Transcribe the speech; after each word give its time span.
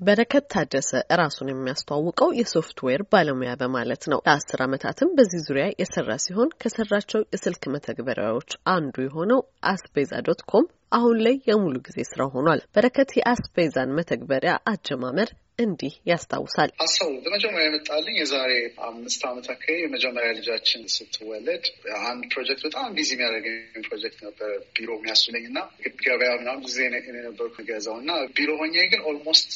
በረከት 0.00 0.44
ታደሰ 0.52 0.90
ራሱን 1.20 1.48
የሚያስተዋውቀው 1.50 2.30
የሶፍትዌር 2.36 3.02
ባለሙያ 3.12 3.50
በማለት 3.60 4.02
ነው። 4.12 4.20
ለአስር 4.26 4.60
ዓመታትም 4.66 5.14
በዚህ 5.16 5.40
ዙሪያ 5.46 5.66
የሰራ 5.80 6.16
ሲሆን 6.24 6.54
ከሰራቸው 6.62 7.22
የስልክ 7.34 7.64
መተግበሪያዎች 7.74 8.52
አንዱ 8.74 8.96
የሆነው 9.04 9.40
አስቤዛ 9.70 10.22
dot 10.28 10.42
com 10.52 10.66
አሁን 10.92 11.16
ላይ 11.24 11.36
የሙሉ 11.46 11.74
ጊዜ 11.86 11.98
ስራ 12.08 12.22
ሆኗል። 12.32 12.60
በረከት 12.74 13.10
የአስቤዛን 13.18 13.94
መተግበሪያ 13.98 14.52
አጀማመር 14.72 15.30
እንዲህ 15.60 15.94
ያስታውሳል። 16.10 16.70
ሀሳቡ 16.80 17.10
በመጀመሪያ 17.24 17.64
የመጣልኝ 17.66 18.16
የዛሬ 18.20 18.52
አምስት 18.88 19.22
ዓመት 19.30 19.46
አካባቢ 19.54 19.76
የመጀመሪያ 19.82 20.30
ልጃችን 20.38 20.82
ስትወለድ 20.94 21.64
አንድ 22.06 22.24
ፕሮጀክት 22.32 22.62
በጣም 22.66 22.94
busy 22.96 23.10
የሚያደርገኝ 23.14 23.58
ፕሮጀክት 23.88 24.20
ነበር። 24.26 24.52
ቢሮ 24.76 24.90
የሚያስብለኝ 24.98 25.44
እና 25.50 25.60
ገበያ 26.04 26.30
ምናምን 26.40 26.64
ጊዜ 26.66 26.78
የነበርኩ 27.12 27.56
ገዛው 27.70 27.98
እና 28.02 28.10
ቢሮ 28.36 28.50
ሆኜ 28.60 28.86
ግን 28.92 29.02
almost 29.10 29.50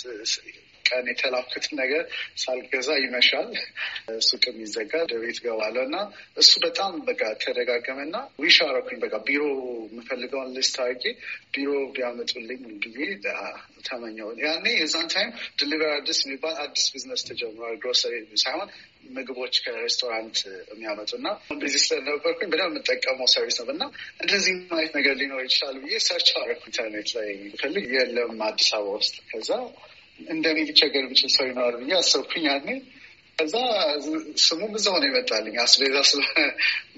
ቀን 0.89 1.05
የተላኩትን 1.11 1.75
ነገር 1.81 2.03
ሳልገዛ 2.43 2.89
ይመሻል። 3.01 3.49
ሱቅም 4.27 4.57
ይዘጋል። 4.65 5.07
ወደ 5.07 5.21
ቤት 5.23 5.39
እና 5.85 5.97
እሱ 6.43 6.53
በጣም 6.65 6.93
በቃ 7.09 7.23
ተደጋገመና 7.45 8.15
wish 8.43 8.57
አረኩኝ። 8.67 8.99
በቃ 9.05 9.15
ቢሮ 9.27 9.43
የምፈልገውን 9.89 10.51
list 10.57 10.77
አድርጌ 10.85 11.05
ቢሮ 11.55 11.71
ቢያመጡልኝ 11.95 12.63
ብዬ 12.87 13.09
ተመኘሁ። 13.87 14.29
ያኔ 14.45 14.67
የዛን 14.77 15.09
time 15.15 15.31
ዲሊቨር 15.61 15.93
አዲስ 15.97 16.19
የሚባል 16.25 16.57
አዲስ 16.65 16.85
ቢዝነስ 16.93 17.23
ተጀምሯል። 17.29 17.77
ግሮሰሪ 17.83 18.15
ሳይሆን 18.45 18.69
ምግቦች 19.15 19.55
ከሬስቶራንት 19.65 20.39
የሚያመጡ 20.71 21.11
እና 21.19 21.29
በዚህ 21.61 21.81
ስለነበርኩኝ 21.85 22.49
በደንብ 22.53 22.73
የምጠቀመው 22.73 23.29
service 23.35 23.59
ነው 23.61 23.73
እና 23.75 23.85
እንደዚህ 24.23 24.53
አይነት 24.75 24.95
ነገር 24.99 25.15
ሊኖር 25.21 25.43
ይችላል 25.47 25.77
ብዬ 25.85 25.99
search 26.07 26.29
አደረኩ 26.37 26.63
ኢንተርኔት 26.71 27.11
ላይ 27.17 27.29
ፈልግ 27.63 27.87
የለም 27.97 28.41
አዲስ 28.49 28.71
አበባ 28.79 28.95
ውስጥ 28.97 29.17
ከዛ 29.31 29.51
እንደኔ 30.19 30.59
ሊቸገር 30.69 31.03
የሚችል 31.05 31.31
ሰው 31.35 31.47
ይኖራል 31.49 31.77
ብዬ 31.81 31.93
አሰብኩኝ 31.99 32.45
ያኔ። 32.51 32.69
ከዛ 33.39 33.55
ስሙም 34.43 34.73
እዛው 34.79 34.97
ነው 34.97 35.07
የመጣልኝ። 35.09 35.55
አስቤዛ 35.63 35.97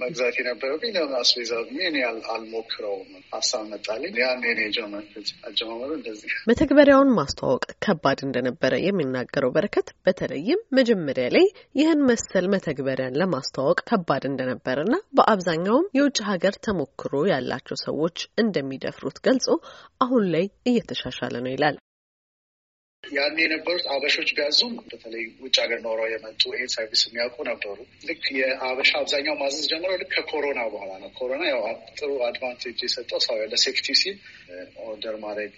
መግዛት 0.03 0.35
የነበረብኝ 0.39 0.91
ለምን 0.97 1.15
አስቤዛ 1.21 1.53
እኔ 1.87 1.97
አልሞክረውም 2.33 3.07
ሀሳብ 3.33 3.63
መጣልኝ። 3.71 4.13
ነው 4.43 4.65
የጀመርኩት። 4.65 5.29
አጀማመሩ 5.49 5.91
እንደዚህ። 5.99 6.33
መተግበሪያውን 6.51 7.15
ማስተዋወቅ 7.19 7.65
ከባድ 7.87 8.21
እንደነበረ 8.27 8.73
የሚናገረው 8.83 9.53
በረከት 9.57 9.89
በተለይም 10.07 10.63
መጀመሪያ 10.79 11.27
ላይ 11.37 11.47
ይህን 11.81 12.03
መሰል 12.11 12.49
መተግበሪያን 12.55 13.19
ለማስተዋወቅ 13.23 13.81
ከባድ 13.91 14.25
እንደነበረ 14.31 14.79
እና 14.87 14.99
በአብዛኛውም 15.19 15.91
የውጭ 15.99 16.19
ሀገር 16.31 16.57
ተሞክሮ 16.67 17.15
ያላቸው 17.33 17.79
ሰዎች 17.87 18.15
እንደሚደፍሩት 18.43 19.19
ገልጾ 19.27 19.49
አሁን 20.01 20.25
ላይ 20.35 20.47
እየተሻሻለ 20.67 21.37
ነው 21.45 21.53
ይላል። 21.55 21.77
ያን 23.13 23.37
የነበሩት 23.41 23.87
አበሾች 23.93 24.31
ቢያዙም 24.37 24.73
በተለይ 24.87 25.25
ውጭ 25.43 25.57
ሀገር 25.63 25.81
ኖረው 25.85 26.07
የመጡ 26.13 26.43
ይሄን 26.53 26.71
service 26.75 27.03
የሚያውቁ 27.07 27.37
ነበሩ። 27.49 27.77
ልክ 28.09 28.25
የአበሻ 28.39 28.91
አብዛኛው 29.01 29.37
ማዘዝ 29.41 29.65
ጀምረው 29.73 29.99
ልክ 30.03 30.11
ከኮሮና 30.17 30.61
በኋላ 30.73 30.93
ነው። 31.03 31.11
ኮሮና 31.19 31.43
ያው 31.51 31.63
ጥሩ 31.99 32.11
advantage 32.29 32.81
የሰጠው 32.87 33.21
ሰው 33.27 33.37
ለ 33.53 33.64
safety 33.64 33.97
ሲል 34.01 34.17
order 34.87 35.17
ማድረግ 35.25 35.55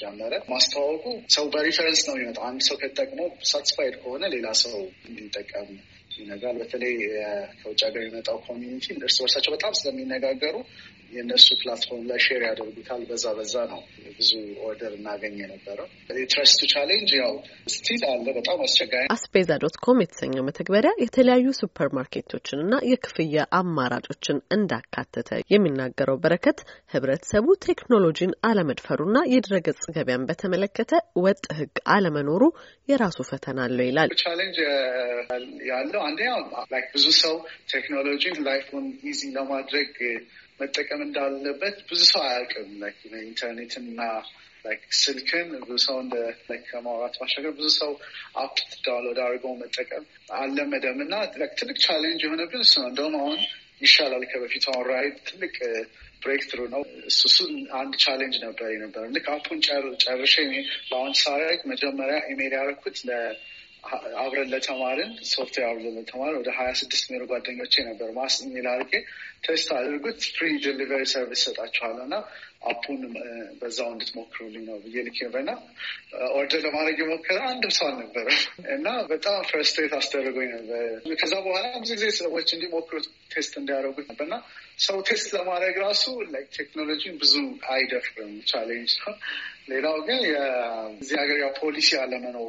ጀመረ። 0.00 0.32
ማስተዋወቁ 0.52 1.04
ሰው 1.36 1.44
በ 1.54 1.63
reference 1.63 2.02
ነው 2.08 2.16
የሚመጣው። 2.16 2.46
አንድ 2.50 2.62
ሰው 2.68 2.78
ከተጠቅሞ 2.82 3.20
satisfied 3.50 3.96
ከሆነ 4.02 4.24
ሌላ 4.34 4.48
ሰው 4.62 4.76
እንዲጠቀም 5.08 5.70
ይናገራል። 6.18 6.56
በተለይ 6.60 6.94
ከውጭ 7.58 7.80
ሀገር 7.86 8.02
የመጣው 8.06 8.38
community 8.46 8.86
እርስ 8.98 9.18
በርሳቸው 9.22 9.52
በጣም 9.56 9.72
ስለሚነጋገሩ 9.78 10.56
የእነሱ 11.12 11.46
platform 11.60 12.04
ላይ 12.08 12.18
share 12.24 12.42
ያደርጉታል። 12.46 13.02
በዛ 13.08 13.24
በዛ 13.36 13.54
ነው 13.70 13.80
ብዙ 14.16 14.30
order 14.66 14.92
እናገኝ 14.96 15.34
የነበረው። 15.42 15.86
የ 16.18 16.30
trust 16.30 16.60
ኡ 16.72 16.79
challenge 16.79 17.10
ያው 17.20 17.32
still 17.74 18.02
አለ፣ 18.10 18.26
በጣም 18.38 18.58
አስቸጋሪ። 18.66 19.06
አስቤዛ 19.16 19.50
dot 19.62 19.76
com 19.84 20.00
የተሰኘው 20.04 20.46
መተግበሪያ 20.48 20.92
የተለያዩ 21.02 21.46
ሱፐር 21.60 21.90
ማርኬቶችን 21.98 22.62
እና 22.64 22.80
የክፍያ 22.90 23.44
አማራጮችን 23.60 24.42
እንዳካተተ 24.56 25.30
የሚናገረው 25.54 26.18
በረከት 26.24 26.58
ህብረተሰቡ 26.94 27.46
ቴክኖሎጂን 27.66 28.34
አለመድፈሩና 28.48 29.16
የድረገጽ 29.34 29.82
ገበያን 29.96 30.26
በተመለከተ 30.30 30.92
ወጥ 31.24 31.44
ህግ 31.58 31.76
አለመኖሩ 31.94 32.42
የራሱ 32.88 33.18
ፈተና 33.30 33.58
አለው 33.66 33.86
ይላል። 33.88 34.10
challenge 34.22 34.58
ያለው 35.70 36.00
አንደኛው 36.06 36.40
ብዙ 36.94 37.06
ሰው 37.20 37.36
ቴክኖሎጂን 37.72 38.36
life 38.46 38.66
ኡን 38.66 38.86
easy 39.10 39.20
ለማድረግ 39.36 39.92
መጠቀም 40.60 41.00
እንዳለበት 41.06 41.76
ብዙ 41.88 42.00
ሰው 42.12 42.22
አያውቅም። 42.26 42.70
ኢንተርኔትና 43.22 44.00
ስልክን 44.98 45.48
ብዙ 45.62 45.76
ሰው 45.84 45.96
እንደ 46.04 46.14
ከማውራት 46.68 47.14
ባሻገር 47.20 47.52
ብዙ 47.58 47.68
ሰው 47.76 47.92
app 48.36 48.56
download 48.86 49.18
አድርገው 49.24 49.52
መጠቀም 49.60 50.04
አልለመደም 50.38 50.98
እና 51.04 51.14
ትልቅ 51.56 51.76
challenge 51.84 52.22
የሆነብን 52.24 52.64
እሱ 52.66 52.74
ነው። 52.82 52.88
እንደውም 52.90 53.16
አሁን 53.20 53.38
ይሻላል 53.82 54.24
ከበፊቱ። 54.30 54.64
አሁን 54.72 54.86
ራይድ 54.90 55.16
ትልቅ 55.28 55.54
breakthrough 56.22 56.60
ነው። 56.74 56.82
እሱ 57.10 57.36
አንድ 57.80 57.94
challenge 58.04 58.36
ነበር 58.44 58.68
የነበረ 58.72 59.02
ልክ 59.16 59.26
app 59.34 59.44
ኡን 59.44 59.58
ጨርሼ 60.04 60.34
launch 60.90 61.14
ሳረግ 61.22 61.60
መጀመሪያ 61.72 62.18
ኢሜል 62.32 62.52
ያደረኩት 62.58 62.98
አብረን 64.22 64.48
ለተማርን 64.52 65.12
ሶፍትዌር 65.30 65.66
አብረን 65.68 65.96
ለተማርን 65.98 66.38
ወደ 66.40 66.50
ሀያ 66.58 66.70
ስድስት 66.80 67.04
ሚሮ 67.12 67.22
ጓደኞቼ 67.30 67.74
ነበር 67.88 68.08
ማስ 68.16 68.34
የሚል 68.44 68.66
አድርጌ 68.72 68.92
test 69.46 69.68
አድርጉት 69.76 70.20
free 70.36 70.48
delivery 70.64 71.02
service 71.12 71.42
ሰጣችኋለሁ 71.46 72.04
እና 72.06 72.16
app 72.66 72.81
ኡን 72.81 73.00
በዛው 73.60 73.88
እንድትሞክሩልኝ 73.94 74.64
ነው 74.68 74.76
ብዬ 74.84 75.02
ልክ 75.06 75.18
ነበርና 75.26 75.50
order 76.38 76.60
ለማድረግ 76.66 76.98
የሞከረ 77.02 77.38
አንድም 77.50 77.72
ሰው 77.78 77.86
አልነበረ 77.88 78.28
እና 78.76 78.88
በጣም 79.12 79.36
frustrate 79.50 79.92
አስደርጎኝ 79.98 80.48
ነበር። 80.56 80.84
ከዛ 81.22 81.34
በኋላ 81.46 81.66
ብዙ 81.76 81.90
ጊዜ 81.98 82.08
ሰዎች 82.20 82.48
እንዲሞክሩ 82.56 82.96
test 83.34 83.54
እንዲያደርጉት 83.60 84.08
ነበርና 84.12 84.36
ሰው 84.86 84.98
test 85.08 85.28
ለማድረግ 85.36 85.76
ራሱ 85.84 86.04
ቴክኖሎጂን 86.56 87.14
ብዙ 87.22 87.34
አይደፍርም፣ 87.74 88.34
challenge 88.50 88.94
ነው። 89.04 89.14
ሌላው 89.68 89.96
ግን 90.08 90.20
እዚህ 91.00 91.16
ሀገር 91.20 91.38
ያው 91.42 91.50
ፖሊሲ 91.60 91.88
አለመኖሩ 92.02 92.48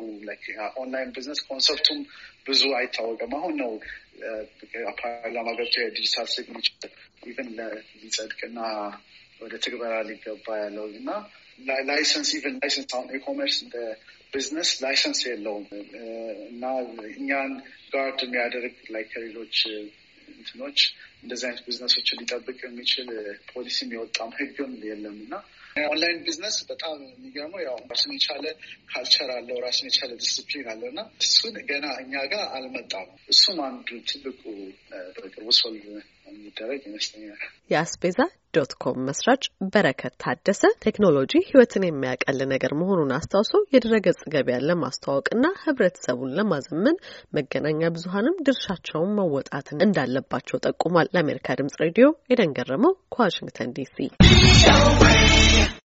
online 0.81 1.13
business 1.16 1.39
concept 1.47 1.81
ኡም 1.81 2.00
ብዙ 2.47 2.61
አይታወቅም። 2.79 3.31
አሁን 3.39 3.55
ነው 3.61 3.72
ፓርላማ 5.00 5.47
ገብቶ 5.57 5.75
የ 5.81 5.92
digital 5.92 6.28
signature 6.33 6.91
even 7.28 7.50
ሊጸድቅና 8.01 8.59
ወደ 9.41 9.53
ትግበራ 9.63 9.95
ሊገባ 10.09 10.47
ያለው 10.61 10.85
እና 11.00 11.09
license 11.89 12.29
even 12.38 12.55
license 12.61 12.91
አሁን 12.95 13.09
e-commerce 13.19 13.57
እንደ 13.66 13.75
business 14.33 14.69
license 14.83 15.19
የለውም 15.28 15.66
እና 16.49 16.63
እኛን 17.16 17.51
guard 17.94 18.19
የሚያደርግ 18.25 18.78
ላይ 18.95 19.03
ከሌሎች 19.11 19.57
እንትኖች 20.34 20.79
እንደዚህ 21.27 21.47
አይነት 21.47 21.63
ቢዝነሶችን 21.65 22.19
ሊጠብቅ 22.21 22.59
የሚችል 22.65 23.07
ፖሊሲም 23.51 23.89
የወጣም 23.95 24.31
ህግም 24.38 24.73
የለም 24.88 25.17
እና 25.23 25.33
online 25.85 26.19
business 26.25 26.57
በጣም 26.69 26.95
የሚገርመው 27.07 27.61
ያው 27.65 27.75
ራሱን 27.91 28.13
የቻለ 28.15 28.45
culture 28.91 29.29
አለው፣ 29.35 29.57
ራሱን 29.66 29.87
የቻለ 29.89 30.11
ዲስፕሊን 30.21 30.67
አለው 30.73 30.87
እና 30.91 31.01
እሱን 31.23 31.55
ገና 31.69 31.85
እኛ 32.03 32.23
ጋር 32.33 32.43
አልመጣም። 32.57 33.05
እሱም 33.33 33.59
አንዱ 33.67 33.89
ትልቁ 34.09 34.41
በቅርቡ 35.17 35.47
solve 35.59 35.85
የሚደረግ 36.29 36.81
ይመስለኛል። 36.87 37.41
የአስቤዛ 37.71 38.19
dot 38.53 38.72
com 38.81 38.97
መስራች 39.07 39.43
በረከት 39.73 40.13
ታደሰ 40.21 40.61
ቴክኖሎጂ 40.85 41.33
ህይወትን 41.47 41.83
የሚያቀል 41.85 42.39
ነገር 42.51 42.71
መሆኑን 42.79 43.11
አስታውሶ 43.17 43.53
የድረገጽ 43.73 44.19
ገበያን 44.33 44.66
ለማስተዋወቅና 44.69 45.45
ህብረተሰቡን 45.63 46.33
ለማዘመን 46.37 46.97
መገናኛ 47.37 47.91
ብዙኃንም 47.96 48.40
ድርሻቸውን 48.47 49.13
መወጣትን 49.19 49.84
እንዳለባቸው 49.87 50.61
ጠቁሟል። 50.66 51.09
ለአሜሪካ 51.17 51.55
ድምጽ 51.59 51.75
ሬዲዮ 51.84 52.08
ኤደን 52.34 52.52
ገረመው 52.58 52.93
ከዋሽንግተን 53.14 53.69
ዲሲ 53.78 53.96